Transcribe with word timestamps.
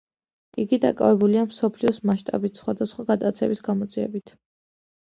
იგი 0.63 0.79
დაკავებულია 0.85 1.43
მსოფლიოს 1.49 2.01
მასშტაბით 2.11 2.63
სხვადასხვა 2.63 3.07
გატაცების 3.13 3.67
გამოძიებით. 3.71 4.41